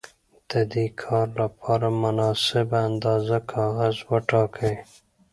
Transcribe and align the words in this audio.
د 0.51 0.53
دې 0.73 0.85
کار 1.03 1.27
لپاره 1.41 1.87
مناسبه 2.03 2.77
اندازه 2.89 3.37
کاغذ 3.53 3.95
وټاکئ. 4.09 4.75